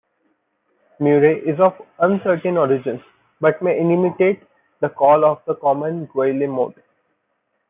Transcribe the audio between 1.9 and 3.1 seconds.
uncertain origins,